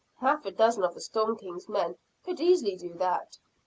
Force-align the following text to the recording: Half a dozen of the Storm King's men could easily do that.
Half 0.19 0.45
a 0.45 0.51
dozen 0.51 0.83
of 0.83 0.95
the 0.95 0.99
Storm 0.99 1.37
King's 1.37 1.69
men 1.69 1.95
could 2.23 2.39
easily 2.39 2.75
do 2.75 2.95
that. 2.95 3.37